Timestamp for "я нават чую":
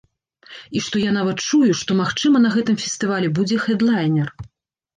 1.01-1.69